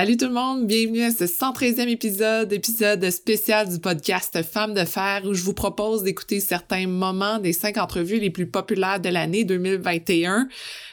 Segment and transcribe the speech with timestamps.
[0.00, 4.86] Salut tout le monde, bienvenue à ce 113e épisode, épisode spécial du podcast Femmes de
[4.86, 9.10] fer où je vous propose d'écouter certains moments des cinq entrevues les plus populaires de
[9.10, 10.48] l'année 2021.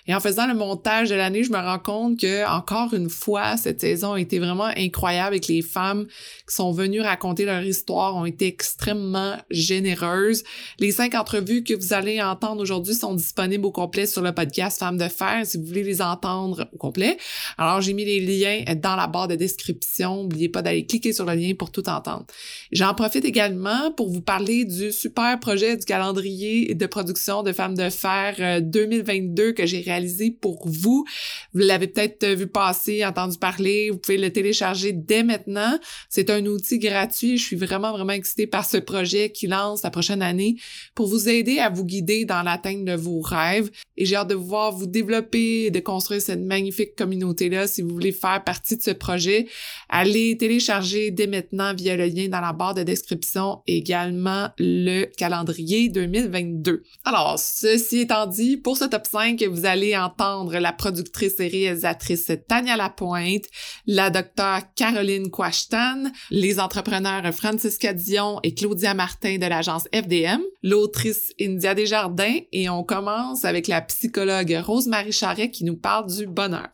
[0.08, 3.56] Et en faisant le montage de l'année, je me rends compte que encore une fois,
[3.56, 6.08] cette saison a été vraiment incroyable avec les femmes
[6.48, 10.44] qui sont venues raconter leur histoire, ont été extrêmement généreuses.
[10.80, 14.80] Les cinq entrevues que vous allez entendre aujourd'hui sont disponibles au complet sur le podcast
[14.80, 17.18] Femmes de fer si vous voulez les entendre au complet.
[17.58, 20.24] Alors, j'ai mis les liens dans la barre de description.
[20.24, 22.26] N'oubliez pas d'aller cliquer sur le lien pour tout entendre.
[22.72, 27.76] J'en profite également pour vous parler du super projet du calendrier de production de Femmes
[27.76, 31.06] de fer 2022 euh, que j'ai réalisé pour vous.
[31.54, 33.90] Vous l'avez peut-être vu passer, entendu parler.
[33.92, 35.80] Vous pouvez le télécharger dès maintenant.
[36.10, 37.38] C'est un outil gratuit.
[37.38, 40.58] Je suis vraiment, vraiment excitée par ce projet qui lance la prochaine année
[40.96, 43.70] pour vous aider à vous guider dans l'atteinte de vos rêves.
[43.96, 47.68] Et j'ai hâte de vous voir vous développer et de construire cette magnifique communauté-là.
[47.68, 49.48] Si vous voulez faire partie ce projet,
[49.90, 55.90] allez télécharger dès maintenant via le lien dans la barre de description également le calendrier
[55.90, 56.84] 2022.
[57.06, 62.32] Alors, ceci étant dit, pour ce top 5, vous allez entendre la productrice et réalisatrice
[62.48, 63.46] Tania Lapointe,
[63.86, 71.34] la docteure Caroline Quashtan, les entrepreneurs Francisca Dion et Claudia Martin de l'agence FDM, l'autrice
[71.40, 76.70] India Desjardins et on commence avec la psychologue Rose-Marie Charret qui nous parle du bonheur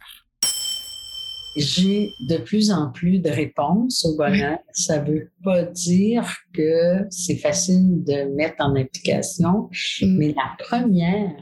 [1.55, 4.57] j'ai de plus en plus de réponses au bonheur.
[4.71, 9.69] Ça veut pas dire que c'est facile de mettre en application,
[10.01, 10.17] mm.
[10.17, 11.35] mais la première,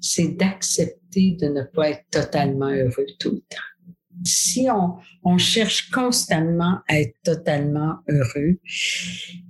[0.00, 4.24] c'est d'accepter de ne pas être totalement heureux tout le temps.
[4.24, 8.58] Si on, on cherche constamment à être totalement heureux,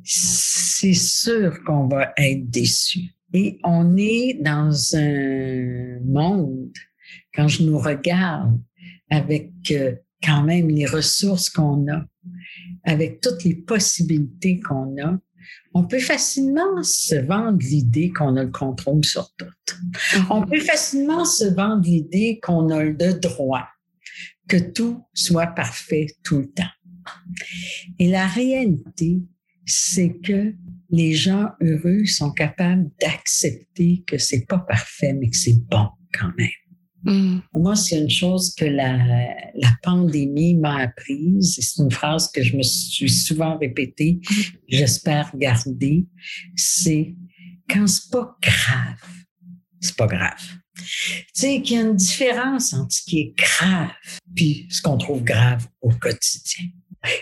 [0.03, 3.15] c'est sûr qu'on va être déçu.
[3.35, 6.73] Et on est dans un monde,
[7.35, 8.59] quand je nous regarde,
[9.11, 12.05] avec euh, quand même les ressources qu'on a,
[12.85, 15.19] avec toutes les possibilités qu'on a,
[15.75, 19.45] on peut facilement se vendre l'idée qu'on a le contrôle sur tout.
[19.45, 20.27] Mm-hmm.
[20.31, 23.67] On peut facilement se vendre l'idée qu'on a le droit,
[24.49, 26.63] que tout soit parfait tout le temps.
[27.99, 29.21] Et la réalité,
[29.67, 30.55] c'est que
[30.91, 36.31] les gens heureux sont capables d'accepter que c'est pas parfait, mais que c'est bon quand
[36.37, 36.49] même.
[37.05, 37.39] Mm.
[37.57, 38.97] Moi, c'est une chose que la,
[39.55, 41.59] la pandémie m'a apprise.
[41.61, 44.21] C'est une phrase que je me suis souvent répétée,
[44.69, 46.07] j'espère garder.
[46.57, 47.15] C'est
[47.69, 49.09] quand c'est pas grave,
[49.81, 50.43] c'est pas grave.
[50.77, 53.91] Tu sais qu'il y a une différence entre ce qui est grave
[54.35, 56.67] puis ce qu'on trouve grave au quotidien.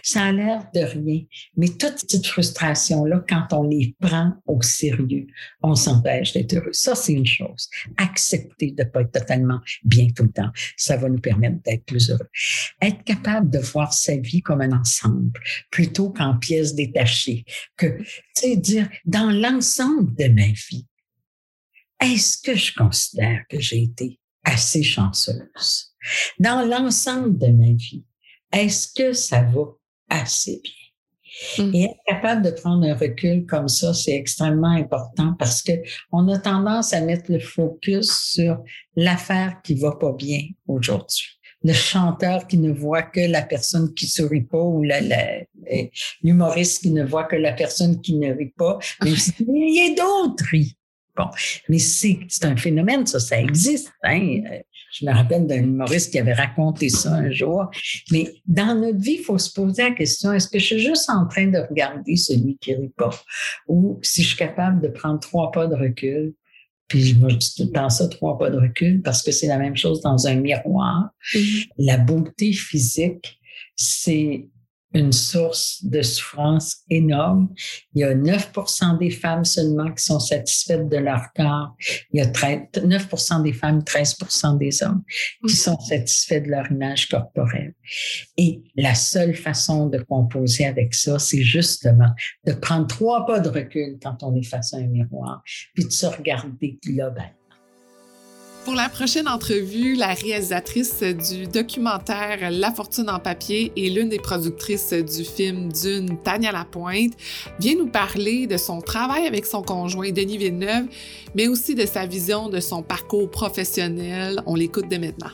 [0.02, 1.22] Ça a l'air de rien,
[1.56, 5.26] mais toutes ces petites frustrations-là, quand on les prend au sérieux,
[5.62, 6.72] on s'empêche d'être heureux.
[6.72, 7.68] Ça, c'est une chose.
[7.96, 11.84] Accepter de ne pas être totalement bien tout le temps, ça va nous permettre d'être
[11.84, 12.28] plus heureux.
[12.80, 15.40] Être capable de voir sa vie comme un ensemble,
[15.70, 17.44] plutôt qu'en pièces détachées.
[17.76, 20.86] Que, tu sais, dire, dans l'ensemble de ma vie,
[22.00, 25.94] est-ce que je considère que j'ai été assez chanceuse?
[26.38, 28.04] Dans l'ensemble de ma vie,
[28.52, 29.64] est-ce que ça va
[30.08, 30.72] assez bien?
[31.58, 31.74] Mmh.
[31.74, 35.72] Et être capable de prendre un recul comme ça, c'est extrêmement important parce que
[36.12, 38.58] on a tendance à mettre le focus sur
[38.96, 41.24] l'affaire qui va pas bien aujourd'hui.
[41.64, 44.82] Le chanteur qui ne voit que la personne qui sourit pas ou
[46.22, 49.12] l'humoriste qui ne voit que la personne qui ne rit pas, mais
[49.46, 50.44] il y a d'autres
[51.14, 51.26] Bon,
[51.68, 53.92] mais c'est un phénomène, ça, ça existe.
[54.02, 54.42] Hein?
[54.92, 57.70] Je me rappelle d'un humoriste qui avait raconté ça un jour.
[58.10, 61.08] Mais dans notre vie, il faut se poser la question, est-ce que je suis juste
[61.08, 63.10] en train de regarder celui qui rit pas?
[63.68, 66.34] Ou si je suis capable de prendre trois pas de recul,
[66.88, 69.56] puis je dis tout le temps ça, trois pas de recul, parce que c'est la
[69.56, 71.08] même chose dans un miroir.
[71.34, 71.68] Mm-hmm.
[71.78, 73.40] La beauté physique,
[73.76, 74.50] c'est
[74.94, 77.48] une source de souffrance énorme.
[77.94, 78.52] Il y a 9
[78.98, 81.76] des femmes seulement qui sont satisfaites de leur corps.
[82.12, 85.02] Il y a 9% des femmes, 13% des hommes
[85.46, 87.74] qui sont satisfaits de leur image corporelle.
[88.36, 92.10] Et la seule façon de composer avec ça, c'est justement
[92.46, 95.42] de prendre trois pas de recul quand on est face à un miroir,
[95.74, 97.41] puis de se regarder globalement.
[98.64, 104.20] Pour la prochaine entrevue, la réalisatrice du documentaire La fortune en papier et l'une des
[104.20, 107.14] productrices du film Dune, Tania Lapointe,
[107.58, 110.86] vient nous parler de son travail avec son conjoint Denis Villeneuve,
[111.34, 114.40] mais aussi de sa vision de son parcours professionnel.
[114.46, 115.32] On l'écoute dès maintenant.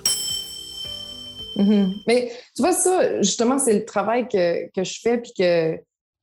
[1.56, 1.92] Mm-hmm.
[2.06, 5.76] Mais tu vois, ça, justement, c'est le travail que, que je fais, puis que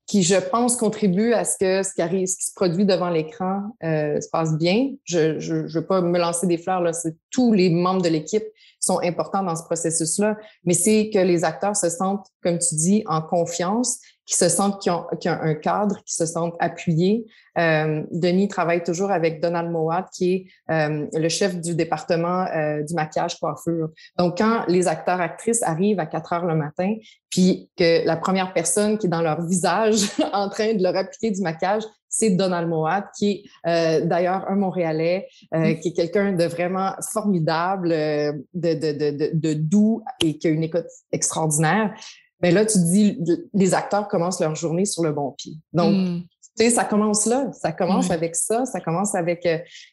[0.07, 3.09] qui, je pense, contribue à ce que ce qui arrive, ce qui se produit devant
[3.09, 4.91] l'écran euh, se passe bien.
[5.03, 8.45] Je ne veux pas me lancer des fleurs, là, c'est tous les membres de l'équipe
[8.85, 13.03] sont importants dans ce processus-là, mais c'est que les acteurs se sentent, comme tu dis,
[13.07, 17.25] en confiance, qui se sentent qui ont, qui ont un cadre, qui se sentent appuyés.
[17.57, 22.81] Euh, Denis travaille toujours avec Donald Mowat, qui est euh, le chef du département euh,
[22.81, 23.89] du maquillage coiffure.
[24.17, 26.95] Donc, quand les acteurs actrices arrivent à 4 heures le matin,
[27.29, 31.31] puis que la première personne qui est dans leur visage en train de leur appliquer
[31.31, 31.83] du maquillage,
[32.17, 35.79] c'est Donald Moat, qui est euh, d'ailleurs un Montréalais, euh, mm.
[35.79, 40.49] qui est quelqu'un de vraiment formidable, euh, de, de, de, de, doux et qui a
[40.49, 41.93] une écoute extraordinaire.
[42.41, 43.19] Mais là, tu dis,
[43.53, 45.55] les acteurs commencent leur journée sur le bon pied.
[45.73, 46.21] Donc, mm.
[46.57, 49.45] tu sais, ça commence là, ça commence avec ça, ça commence avec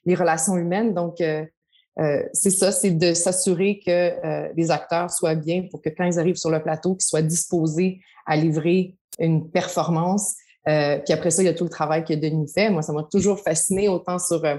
[0.05, 0.95] les relations humaines.
[0.95, 6.19] Donc, c'est ça, c'est de s'assurer que les acteurs soient bien pour que quand ils
[6.19, 10.35] arrivent sur le plateau, qu'ils soient disposés à livrer une performance
[10.69, 12.71] euh, puis après ça, il y a tout le travail que Denis fait.
[12.71, 14.45] Moi, ça m'a toujours fasciné autant sur.
[14.45, 14.57] Euh,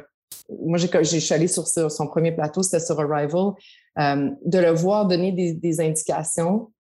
[0.60, 3.52] moi, j'ai, je suis allée sur, son premier plateau, c'était sur Arrival,
[4.00, 6.72] euh, de le voir donner des, des, indications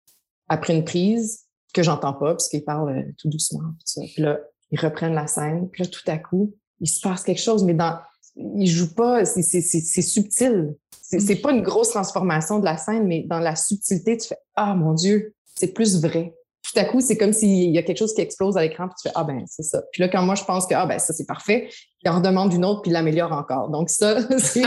[0.49, 3.71] après une prise que j'entends pas, parce qu'il parle euh, tout doucement.
[3.95, 4.39] Puis là,
[4.71, 5.69] ils reprennent la scène.
[5.69, 7.97] Puis là, tout à coup, il se passe quelque chose, mais dans,
[8.35, 10.75] il joue pas, c'est, subtil.
[11.01, 14.37] C'est, c'est pas une grosse transformation de la scène, mais dans la subtilité, tu fais
[14.55, 16.33] Ah mon Dieu, c'est plus vrai
[16.63, 18.95] tout à coup, c'est comme s'il y a quelque chose qui explose à l'écran, puis
[19.01, 19.81] tu fais Ah ben, c'est ça.
[19.91, 21.69] Puis là, quand moi je pense que Ah ben, ça c'est parfait,
[22.03, 23.69] il en redemande une autre, puis il l'améliore encore.
[23.69, 24.63] Donc, ça, c'est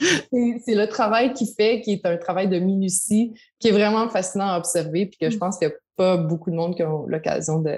[0.00, 4.58] le travail qu'il fait, qui est un travail de minutie, qui est vraiment fascinant à
[4.58, 5.38] observer, puis que je mm.
[5.38, 7.76] pense qu'il n'y a pas beaucoup de monde qui ont l'occasion de,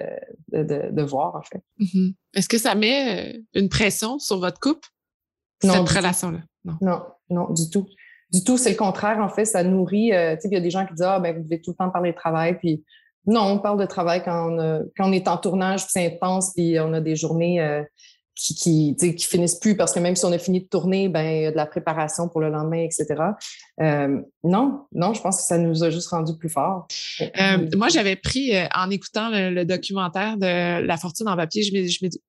[0.53, 1.63] de, de, voir, en fait.
[1.81, 2.15] Mm-hmm.
[2.35, 4.89] Est-ce que ça met euh, une pression sur votre couple,
[5.61, 6.39] cette relation-là?
[6.65, 6.77] Non.
[6.81, 7.87] non, non, du tout.
[8.33, 10.13] Du tout, c'est le contraire, en fait, ça nourrit.
[10.13, 11.71] Euh, tu sais, il y a des gens qui disent Ah, ben, vous devez tout
[11.71, 12.85] le temps parler de travail, puis
[13.27, 16.93] non, on parle de travail quand on, on est en tournage, c'est intense, puis on
[16.93, 17.83] a des journées euh,
[18.39, 21.23] qui, qui, qui finissent plus parce que même si on a fini de tourner, ben,
[21.23, 23.17] il y a de la préparation pour le lendemain, etc.
[23.81, 26.87] Euh, non, non, je pense que ça nous a juste rendu plus forts.
[27.21, 31.63] Euh, moi, j'avais pris, euh, en écoutant le, documentaire de La Fortune en papier,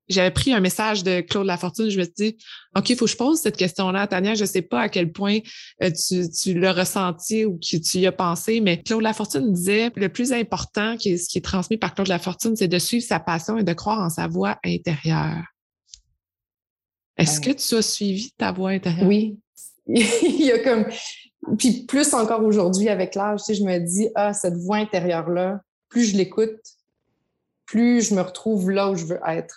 [0.08, 1.90] j'avais pris un message de Claude Lafortune.
[1.90, 2.38] Je me suis dit,
[2.76, 4.34] OK, il faut que je pose cette question-là Tania.
[4.34, 5.40] Je ne sais pas à quel point
[5.80, 10.10] tu, tu l'as ressenti ou que tu y as pensé, mais Claude Lafortune disait, le
[10.10, 13.20] plus important, qui est, ce qui est transmis par Claude Lafortune, c'est de suivre sa
[13.20, 15.44] passion et de croire en sa voix intérieure.
[17.20, 19.08] Est-ce que tu as suivi ta voix intérieure?
[19.08, 19.38] Oui.
[19.88, 20.86] il y a comme.
[21.58, 25.62] Puis plus encore aujourd'hui avec l'âge, tu sais, je me dis, ah, cette voix intérieure-là,
[25.90, 26.60] plus je l'écoute,
[27.66, 29.56] plus je me retrouve là où je veux être.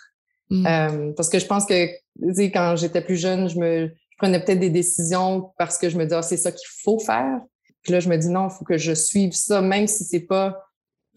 [0.49, 0.65] Mm.
[0.65, 4.17] Euh, parce que je pense que, tu sais, quand j'étais plus jeune, je me je
[4.17, 7.39] prenais peut-être des décisions parce que je me disais, ah, c'est ça qu'il faut faire.
[7.81, 10.21] Puis là, je me dis, non, il faut que je suive ça, même si c'est
[10.21, 10.63] pas,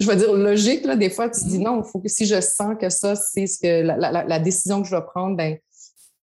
[0.00, 0.96] je vais dire, logique, là.
[0.96, 1.62] Des fois, tu te dis, mm.
[1.62, 4.38] non, il faut que si je sens que ça, c'est ce que la, la, la,
[4.38, 5.58] décision que je dois prendre, ben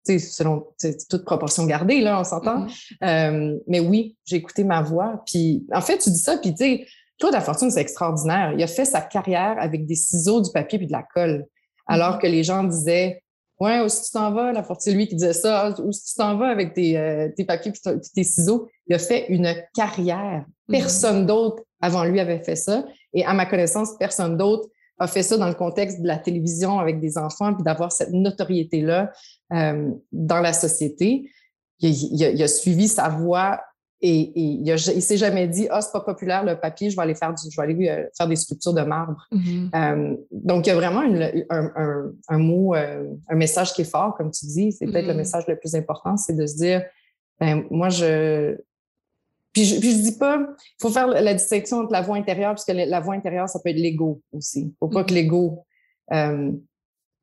[0.06, 0.66] selon
[1.08, 2.66] toute proportion gardée, là, on s'entend.
[2.66, 3.04] Mm-hmm.
[3.04, 5.22] Euh, mais oui, j'ai écouté ma voix.
[5.26, 6.86] Puis, en fait, tu dis ça, puis tu sais,
[7.18, 8.52] Claude Fortune, c'est extraordinaire.
[8.56, 11.46] Il a fait sa carrière avec des ciseaux, du papier puis de la colle.
[11.86, 12.20] Alors mm-hmm.
[12.20, 13.22] que les gens disaient,
[13.60, 14.52] ouais, où est-ce que tu t'en vas?
[14.52, 17.28] La Fortune, lui, qui disait ça, où est-ce que tu t'en vas avec tes, euh,
[17.36, 17.80] tes papiers puis
[18.14, 18.68] tes ciseaux?
[18.88, 20.44] Il a fait une carrière.
[20.68, 20.72] Mm-hmm.
[20.72, 22.84] Personne d'autre avant lui avait fait ça.
[23.14, 24.68] Et à ma connaissance, personne d'autre
[24.98, 28.12] a fait ça dans le contexte de la télévision avec des enfants, puis d'avoir cette
[28.12, 29.12] notoriété-là
[29.52, 31.30] euh, dans la société.
[31.80, 33.60] Il, a, suivi sa voix
[34.00, 37.14] et, il ne s'est jamais dit Ah, c'est pas populaire le papier, je vais aller
[37.16, 39.26] faire, du, je vais aller euh, faire des sculptures de marbre.
[39.32, 39.70] Mm-hmm.
[39.74, 41.02] Euh, donc, il y a vraiment
[41.50, 44.70] un, mot, un message qui est fort, comme tu dis.
[44.70, 45.16] C'est peut-être le mm-hmm.
[45.16, 46.82] message le plus important, c'est de se dire
[47.40, 48.56] ben, moi, je,
[49.52, 52.64] puis je, puis dis pas, il faut faire la distinction entre la voix intérieure, parce
[52.64, 54.60] que la voix intérieure, ça peut être l'ego aussi.
[54.60, 55.14] Il faut pas que mm-hmm.
[55.14, 55.64] l'ego
[56.12, 56.52] euh,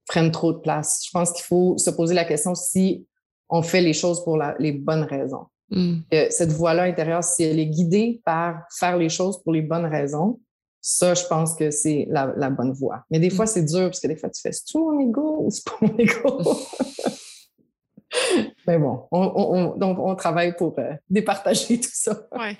[0.07, 1.03] prenne trop de place.
[1.05, 3.07] Je pense qu'il faut se poser la question si
[3.49, 5.45] on fait les choses pour les bonnes raisons.
[5.71, 5.99] Mm.
[6.31, 10.39] cette voix-là intérieure, si elle est guidée par faire les choses pour les bonnes raisons,
[10.81, 13.03] ça, je pense que c'est la, bonne voie.
[13.11, 13.49] Mais des fois, mm.
[13.49, 15.97] c'est dur parce que des fois, tu fais, c'est mon ego ou c'est pas mon
[15.97, 16.41] ego?
[18.67, 22.27] Mais bon, on, donc on travaille pour euh, départager tout ça.
[22.37, 22.57] Ouais.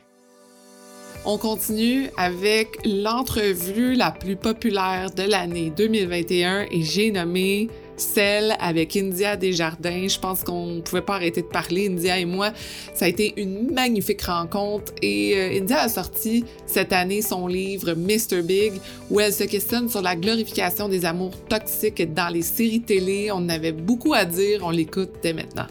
[1.26, 8.96] On continue avec l'entrevue la plus populaire de l'année 2021 et j'ai nommé celle avec
[8.96, 10.08] India Desjardins.
[10.08, 12.52] Je pense qu'on ne pouvait pas arrêter de parler, India et moi.
[12.94, 17.94] Ça a été une magnifique rencontre et euh, India a sorti cette année son livre
[17.94, 18.42] Mr.
[18.42, 18.74] Big
[19.10, 23.30] où elle se questionne sur la glorification des amours toxiques dans les séries télé.
[23.32, 25.68] On avait beaucoup à dire, on l'écoute dès maintenant.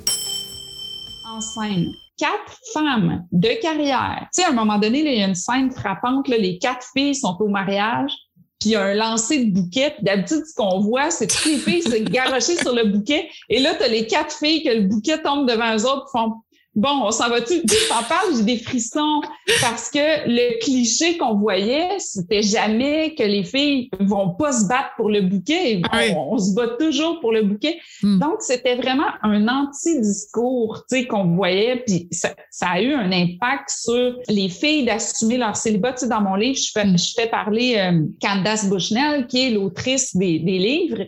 [1.27, 1.87] En scène
[2.19, 4.27] quatre femmes de carrière.
[4.35, 7.15] Tu sais, à un moment donné, il y a une scène frappante, les quatre filles
[7.15, 8.13] sont au mariage,
[8.61, 9.95] puis un lancer de bouquet.
[10.03, 13.29] D'habitude, ce qu'on voit, c'est toutes les filles se garocher sur le bouquet.
[13.49, 16.35] Et là, tu as les quatre filles que le bouquet tombe devant eux autres font
[16.79, 17.61] bon, on s'en va-tu?
[17.63, 19.21] Tu t'en parles, j'ai des frissons
[19.61, 24.91] parce que le cliché qu'on voyait, c'était jamais que les filles vont pas se battre
[24.97, 25.81] pour le bouquet.
[25.91, 26.15] Ah oui.
[26.17, 27.79] On, se bat toujours pour le bouquet.
[28.03, 28.19] Hmm.
[28.19, 33.13] Donc, c'était vraiment un anti-discours, tu sais, qu'on voyait, puis ça, ça a eu un
[33.13, 35.93] impact sur les filles d'assumer leur célibat.
[35.93, 36.99] Tu sais, dans mon livre, je fais, Mm.
[36.99, 41.05] je fais parler euh, Candace Bushnell, qui est l'autrice des, des livres,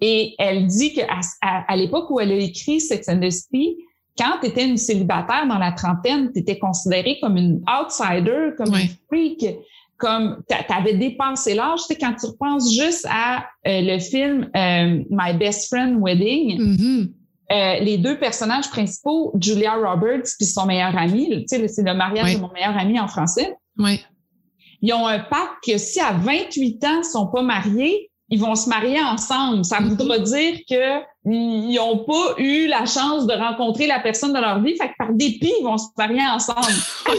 [0.00, 3.76] et elle dit qu'à à, à l'époque où elle a écrit Sex and the City,
[4.18, 8.72] quand tu étais une célibataire dans la trentaine, tu étais considérée comme une outsider, comme
[8.72, 8.82] Ouais.
[8.84, 9.56] une freak,
[9.96, 11.80] comme tu avais dépassé l'âge.
[11.80, 16.60] Tu sais, quand tu repenses juste à euh, le film euh, My Best Friend Wedding,
[16.60, 17.12] Mhm.
[17.52, 21.94] euh, les deux personnages principaux, Julia Roberts puis son meilleur ami, tu sais, c'est le
[21.94, 22.34] mariage Ouais.
[22.36, 24.00] de mon meilleur ami en français, Ouais.
[24.80, 28.54] ils ont un pacte que si à 28 ans ils sont pas mariés, ils vont
[28.54, 29.64] se marier ensemble.
[29.64, 29.90] Ça Mhm.
[29.96, 34.60] voudra dire que ils n'ont pas eu la chance de rencontrer la personne de leur
[34.60, 36.60] vie, fait que par dépit, ils vont se marier ensemble.
[37.06, 37.18] À 28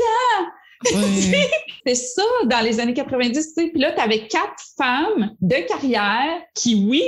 [0.00, 0.46] ans!
[1.86, 3.70] C'est ça, dans les années 90, tu sais.
[3.70, 7.02] Puis là, tu avais quatre femmes de carrière qui, oui,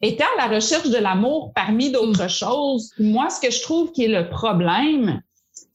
[0.00, 2.92] étaient à la recherche de l'amour parmi d'autres choses.
[2.98, 5.20] Moi, ce que je trouve qui est le problème,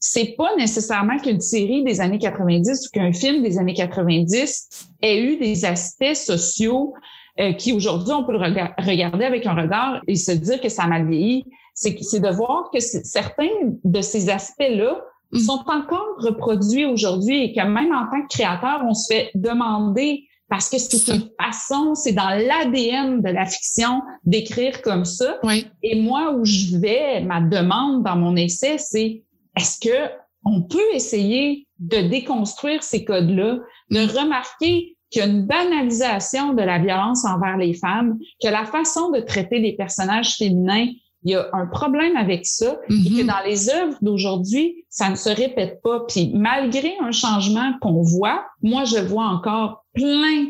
[0.06, 4.68] c'est pas nécessairement qu'une série des années 90 ou qu'un film des années 90
[5.00, 6.92] ait eu des aspects sociaux
[7.40, 10.68] euh, qui aujourd'hui on peut le rega- regarder avec un regard et se dire que
[10.68, 11.44] ça a mal vieilli.
[11.72, 13.48] C'est de voir que certains
[13.82, 15.00] de ces aspects-là
[15.32, 15.38] Mm.
[15.38, 20.24] sont encore reproduits aujourd'hui et que même en tant que créateur, on se fait demander
[20.48, 25.38] parce que c'est une façon, c'est dans l'ADN de la fiction d'écrire comme ça.
[25.42, 25.64] Ouais.
[25.82, 29.22] Et moi, où je vais, ma demande dans mon essai, c'est
[29.56, 30.10] est-ce que
[30.46, 33.58] on peut essayer de déconstruire ces codes-là,
[33.90, 38.66] de remarquer qu'il y a une banalisation de la violence envers les femmes, que la
[38.66, 40.88] façon de traiter les personnages féminins,
[41.26, 43.26] il y a un problème avec ça, et que Mhm.
[43.26, 46.00] dans les œuvres d'aujourd'hui, ça ne se répète pas.
[46.06, 50.46] Puis malgré un changement qu'on voit, moi, je vois encore plein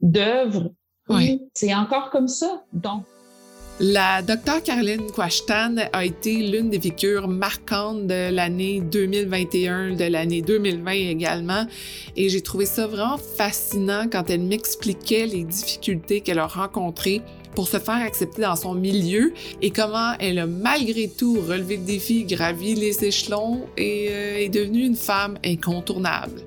[0.00, 0.70] d'œuvres
[1.08, 1.38] où Ouais.
[1.54, 2.62] c'est encore comme ça.
[2.74, 3.04] Donc,
[3.80, 10.42] La docteure Caroline Quashtan a été l'une des figures marquantes de l'année 2021, de l'année
[10.42, 11.64] 2020 également.
[12.16, 17.22] Et j'ai trouvé ça vraiment fascinant quand elle m'expliquait les difficultés qu'elle a rencontrées
[17.54, 19.32] pour se faire accepter dans son milieu
[19.62, 24.48] et comment elle a malgré tout relevé le défi, gravi les échelons et euh, est
[24.48, 26.42] devenue une femme incontournable.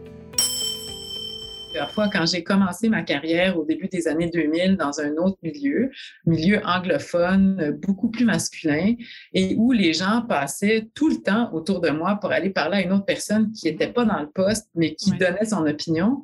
[1.72, 5.38] Plusieurs fois, quand j'ai commencé ma carrière au début des années 2000 dans un autre
[5.42, 5.90] milieu,
[6.25, 8.96] milieu anglophone, euh, beaucoup plus masculin,
[9.34, 12.82] et où les gens passaient tout le temps autour de moi pour aller parler à
[12.82, 16.24] une autre personne qui n'était pas dans le poste, mais qui donnait son opinion.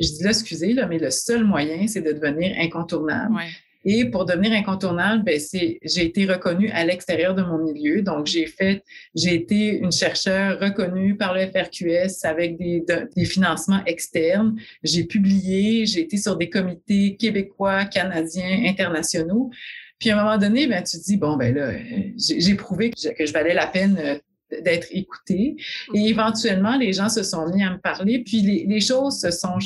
[0.00, 3.36] Je dis là, excusez, là, mais le seul moyen, c'est de devenir incontournable.
[3.36, 3.46] Ouais.
[3.84, 8.02] Et pour devenir incontournable, ben c'est, j'ai été reconnue à l'extérieur de mon milieu.
[8.02, 8.82] Donc, j'ai fait,
[9.14, 14.56] j'ai été une chercheure reconnue par le FRQS avec des, de- des financements externes.
[14.82, 19.50] J'ai publié, j'ai été sur des comités québécois, canadiens, internationaux.
[19.98, 21.72] Puis à un moment donné, ben, tu te dis, bon, ben là,
[22.16, 24.18] j'ai, j'ai prouvé que je, que je valais la peine euh,
[24.62, 25.56] d'être écoutée.
[25.94, 29.30] Et éventuellement, les gens se sont mis à me parler, puis les, les choses se
[29.30, 29.58] sont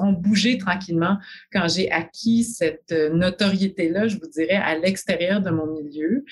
[0.00, 1.18] ont bougé tranquillement
[1.52, 6.24] quand j'ai acquis cette euh, notoriété-là, je vous dirais, à l'extérieur de mon milieu.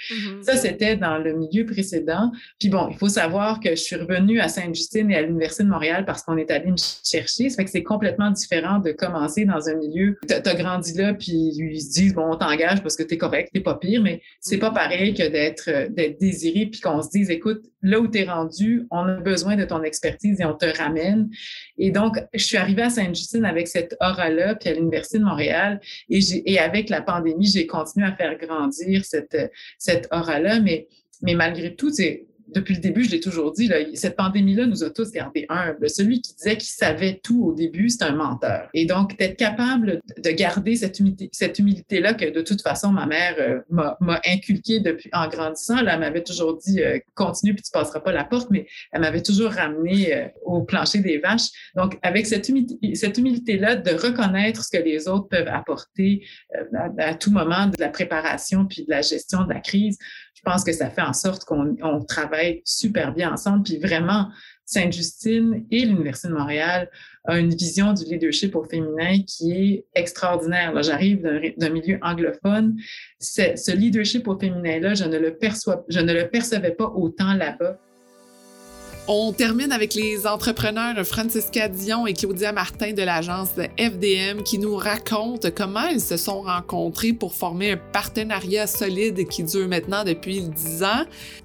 [0.42, 2.30] Ça, c'était dans le milieu précédent.
[2.58, 5.68] Puis bon, il faut savoir que je suis revenue à Sainte-Justine et à l'Université de
[5.68, 7.50] Montréal parce qu'on est allé me chercher.
[7.50, 10.18] Ça fait que c'est complètement différent de commencer dans un milieu.
[10.26, 13.50] T'as as grandi là, puis ils se disent, bon, on t'engage parce que t'es correct,
[13.52, 17.10] t'es pas pire, mais c'est pas pareil que d'être euh, d'être désiré, puis qu'on se
[17.10, 17.62] dise, écoute,
[17.94, 21.30] là où t'es rendu, on a besoin de ton expertise et on te ramène.
[21.78, 25.80] Et donc, je suis arrivée à Sainte-Justine avec cette aura-là, puis à l'Université de Montréal,
[26.08, 29.36] et, et avec la pandémie, j'ai continué à faire grandir cette,
[29.78, 30.88] cette aura-là, mais,
[31.22, 34.84] mais malgré tout, c'est depuis le début, je l'ai toujours dit, là, cette pandémie-là nous
[34.84, 35.88] a tous gardés humbles.
[35.88, 38.68] Celui qui disait qu'il savait tout au début, c'est un menteur.
[38.74, 43.06] Et donc, d'être capable de garder cette humilité, cette humilité-là que de toute façon, ma
[43.06, 45.82] mère euh, m'a m'a inculquée depuis en grandissant.
[45.82, 49.00] Là, elle m'avait toujours dit, euh, continue puis tu passeras pas la porte, mais elle
[49.00, 51.48] m'avait toujours ramené euh, au plancher des vaches.
[51.74, 56.26] Donc, avec cette humilité, cette humilité-là de reconnaître ce que les autres peuvent apporter
[56.76, 59.98] à, à tout moment de la préparation puis de la gestion de la crise,
[60.34, 63.62] je pense que ça fait en sorte qu'on on travaille super bien ensemble.
[63.62, 64.28] Puis vraiment,
[64.66, 66.90] Sainte-Justine et l'Université de Montréal
[67.26, 70.72] ont une vision du leadership au féminin qui est extraordinaire.
[70.72, 71.22] Là, J'arrive
[71.56, 72.76] d'un milieu anglophone.
[73.20, 77.78] Ce, ce leadership au féminin-là, je ne le percevais pas autant là-bas.
[79.06, 84.76] On termine avec les entrepreneurs Francisca Dion et Claudia Martin de l'agence FDM qui nous
[84.76, 90.48] racontent comment ils se sont rencontrés pour former un partenariat solide qui dure maintenant depuis
[90.48, 91.04] 10 ans.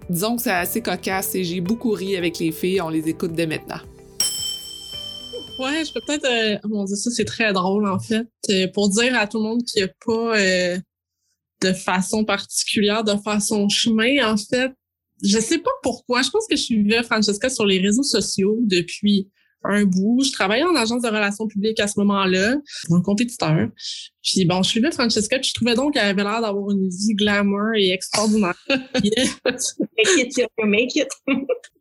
[0.10, 2.80] Disons que c'est assez cocasse et j'ai beaucoup ri avec les filles.
[2.80, 3.82] On les écoute dès maintenant.
[5.60, 6.26] Ouais, je peux peut-être.
[6.26, 8.26] Euh, mon Dieu, ça, c'est très drôle, en fait.
[8.50, 10.78] Euh, pour dire à tout le monde qu'il n'y a pas euh,
[11.62, 14.72] de façon particulière de faire son chemin, en fait,
[15.24, 16.22] je sais pas pourquoi.
[16.22, 19.30] Je pense que je suivais Francesca sur les réseaux sociaux depuis
[19.64, 20.24] un bout.
[20.24, 23.70] Je travaillais en agence de relations publiques à ce moment-là, pour un compétiteur.
[24.24, 27.16] Puis bon, je suivais Francesca, puis je trouvais donc qu'elle avait l'air d'avoir une vie
[27.16, 28.56] glamour et extraordinaire.
[28.70, 28.88] make
[30.18, 31.08] it, you make it.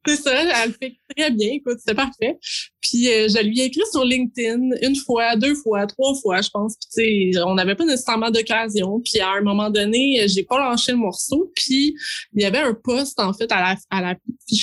[0.06, 2.38] c'est ça, elle fait très bien, écoute, c'est parfait.
[2.80, 6.48] Puis euh, je lui ai écrit sur LinkedIn une fois, deux fois, trois fois, je
[6.50, 6.76] pense.
[6.76, 9.00] Puis tu sais, on n'avait pas nécessairement d'occasion.
[9.00, 11.52] Puis à un moment donné, j'ai pas lâché le morceau.
[11.54, 11.94] Puis
[12.34, 14.14] il y avait un poste, en fait, à la, à la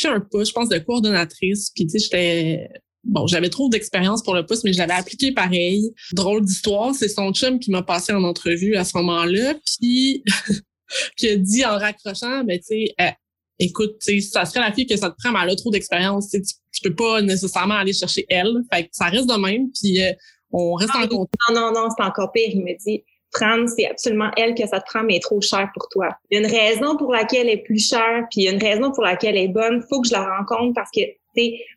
[0.05, 1.71] un poste, je pense, de coordonnatrice.
[1.75, 2.69] Puis tu sais, j'étais
[3.05, 5.93] bon, j'avais trop d'expérience pour le poste, mais je l'avais appliqué pareil.
[6.13, 10.23] Drôle d'histoire, c'est son chum qui m'a passé en entrevue à ce moment-là, puis
[11.17, 13.11] qui a dit en raccrochant, ben tu sais, euh,
[13.59, 15.71] écoute, tu sais, ça serait la fille que ça te prend, mais elle a trop
[15.71, 18.53] d'expérience, tu, tu peux pas nécessairement aller chercher elle.
[18.73, 20.11] Fait que ça reste de même, puis euh,
[20.51, 21.33] on reste en contact.
[21.49, 22.49] Non, non, non, c'est encore pire.
[22.49, 25.87] Il me dit, prendre, c'est absolument elle que ça te prend, mais trop cher pour
[25.89, 26.09] toi.
[26.29, 28.51] Il y a une raison pour laquelle elle est plus chère, puis il y a
[28.51, 29.83] une raison pour laquelle elle est bonne.
[29.89, 31.01] Faut que je la rencontre parce que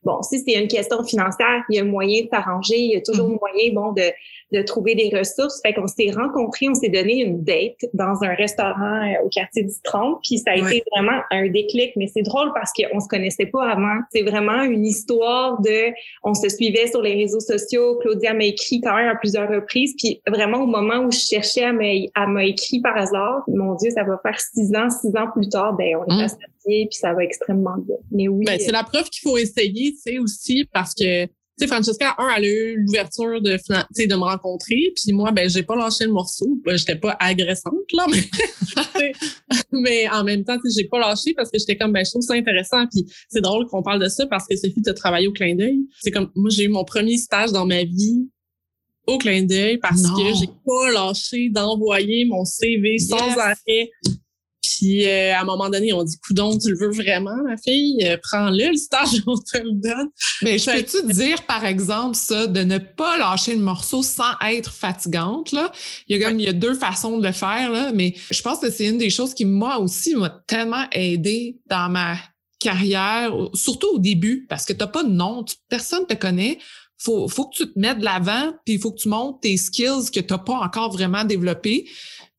[0.05, 3.01] bon, si c'est une question financière, il y a moyen de s'arranger, il y a
[3.01, 3.41] toujours mm-hmm.
[3.41, 4.11] moyen, bon, de,
[4.53, 5.61] de trouver des ressources.
[5.63, 9.63] Fait qu'on s'est rencontrés, on s'est donné une date dans un restaurant euh, au quartier
[9.63, 11.93] du Trône, puis ça a été vraiment un déclic.
[11.97, 14.01] Mais c'est drôle parce qu'on se connaissait pas avant.
[14.13, 15.93] C'est vraiment une histoire de,
[16.25, 17.99] on se suivait sur les réseaux sociaux.
[17.99, 21.65] Claudia m'a écrit quand même à plusieurs reprises, puis vraiment au moment où je cherchais
[21.65, 23.43] à m'a écrit par hasard.
[23.49, 26.89] Mon Dieu, ça va faire six ans, six ans plus tard, ben on est mmh.
[26.89, 27.97] puis ça va extrêmement bien.
[28.11, 28.45] Mais oui.
[28.45, 31.27] Ben, c'est la preuve qu'il faut essayer, tu sais aussi parce que
[31.59, 34.93] tu sais, Francesca, un, elle a eu l'ouverture de, de me rencontrer.
[34.95, 36.47] Puis moi, ben, j'ai pas lâché le morceau.
[36.65, 38.07] Ben, j'étais pas agressante, là,
[38.95, 39.13] mais,
[39.73, 42.35] mais en même temps, j'ai pas lâché parce que j'étais comme, ben, je trouve ça
[42.35, 42.87] intéressant.
[42.87, 45.55] Puis c'est drôle qu'on parle de ça parce que Sophie, tu as travaillé au clin
[45.55, 45.81] d'œil.
[46.01, 48.29] C'est comme, moi, j'ai eu mon premier stage dans ma vie
[49.07, 53.91] au clin d'œil parce que j'ai pas lâché d'envoyer mon CV sans arrêt
[54.63, 57.99] puis euh, à un moment donné, on dit Coudon, tu le veux vraiment, ma fille?
[58.05, 60.09] Euh, prends-le, le stage, on te le donne.
[60.43, 64.33] Mais je peux-tu te dire, par exemple, ça, de ne pas lâcher le morceau sans
[64.49, 65.73] être fatigante, là?
[66.09, 68.43] Il y a comme, il y a deux façons de le faire, là, mais je
[68.43, 72.17] pense que c'est une des choses qui, moi aussi, m'a tellement aidé dans ma
[72.61, 76.59] carrière, surtout au début, parce que t'as pas de nom, personne te connaît
[76.99, 79.57] faut, faut que tu te mettes de l'avant, puis il faut que tu montes tes
[79.57, 81.89] skills que tu n'as pas encore vraiment développés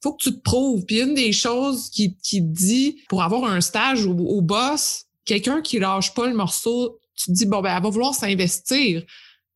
[0.01, 0.85] faut que tu te prouves.
[0.85, 5.79] Puis une des choses qui, qui dit pour avoir un stage au, boss, quelqu'un qui
[5.79, 9.03] lâche pas le morceau, tu te dis, bon, ben, elle va vouloir s'investir.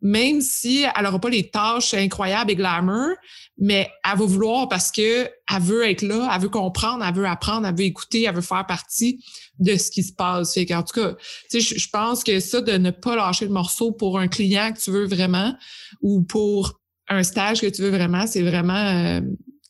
[0.02, 3.16] Même si elle n'aura pas les tâches incroyables et glamour,
[3.58, 7.26] mais elle va vouloir parce que elle veut être là, elle veut comprendre, elle veut
[7.26, 9.24] apprendre, elle veut écouter, elle veut faire partie
[9.60, 10.56] de ce qui se passe.
[10.56, 11.16] Fait en tout cas,
[11.50, 14.74] tu sais, je pense que ça de ne pas lâcher le morceau pour un client
[14.74, 15.56] que tu veux vraiment
[16.02, 19.22] ou pour un stage que tu veux vraiment, c'est vraiment euh,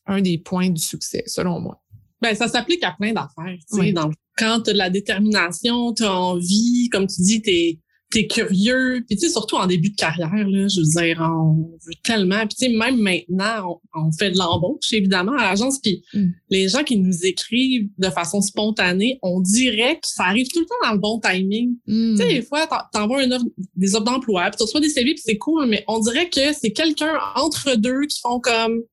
[0.06, 1.84] un des points du succès, selon moi.
[2.24, 3.58] Ben, ça s'applique à plein d'affaires.
[3.74, 3.94] Oui.
[4.38, 7.80] quand tu as de la détermination, tu as envie, comme tu dis, tu es,
[8.28, 9.04] curieux.
[9.08, 12.46] Puis tu sais, surtout en début de carrière, là, je veux dire, on veut tellement.
[12.48, 15.80] Puis tu sais, même maintenant, on, fait de l'embauche, évidemment, à l'agence.
[15.80, 16.28] Puis mm.
[16.52, 20.66] les gens qui nous écrivent de façon spontanée, on dirait que ça arrive tout le
[20.68, 21.76] temps dans le bon timing.
[21.88, 22.16] Mm.
[22.16, 25.16] Tu sais, des fois, t'envoies une offre, des offres d'emploi, puis tu reçois des CV,
[25.16, 28.84] puis c'est cool, mais on dirait que c'est quelqu'un entre deux qui font comme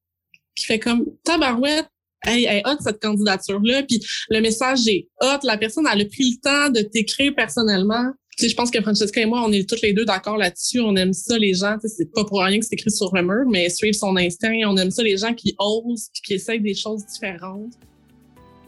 [0.61, 1.87] qui fait comme tabarouette,
[2.25, 3.83] hey, hey, hot cette candidature-là.
[3.85, 5.39] Puis le message est hot.
[5.45, 8.13] La personne, elle a pris le temps de t'écrire personnellement.
[8.37, 10.81] Tu sais, je pense que Francesca et moi, on est toutes les deux d'accord là-dessus.
[10.81, 11.77] On aime ça, les gens.
[11.81, 14.17] Tu sais, c'est pas pour rien que c'est écrit sur le mur, mais suivre son
[14.17, 14.53] instinct.
[14.67, 17.75] On aime ça, les gens qui osent qui essayent des choses différentes.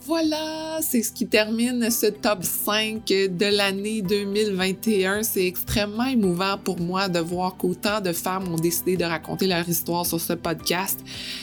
[0.04, 5.22] Voilà, c'est ce qui termine ce top 5 de l'année 2021.
[5.22, 9.68] C'est extrêmement émouvant pour moi de voir qu'autant de femmes ont décidé de raconter leur
[9.68, 10.98] histoire sur ce podcast.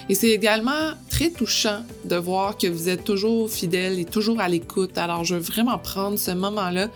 [0.10, 4.50] Et c'est également très touchant de voir que vous êtes toujours fidèles et toujours à
[4.50, 4.98] l'écoute.
[4.98, 6.90] Alors, je veux vraiment prendre ce moment-là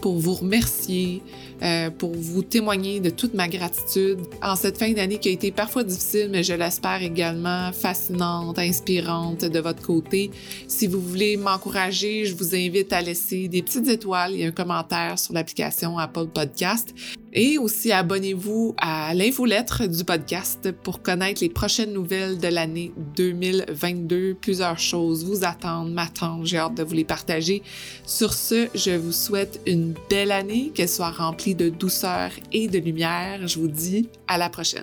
[0.00, 1.22] pour vous remercier,
[1.62, 5.50] euh, pour vous témoigner de toute ma gratitude en cette fin d'année qui a été
[5.50, 10.30] parfois difficile, mais je l'espère également fascinante, inspirante de votre côté.
[10.68, 15.18] Si vous voulez m'encourager, je vous invite à laisser des petites étoiles et un commentaire
[15.18, 16.94] sur l'application Apple Podcast.
[17.32, 24.34] Et aussi abonnez-vous à l'infolettre du podcast pour connaître les prochaines nouvelles de l'année 2022.
[24.40, 26.44] Plusieurs choses vous attendent, m'attendent.
[26.44, 27.62] J'ai hâte de vous les partager.
[28.04, 32.78] Sur ce, je vous souhaite une belle année, qu'elle soit remplie de douceur et de
[32.78, 33.46] lumière.
[33.46, 34.82] Je vous dis à la prochaine.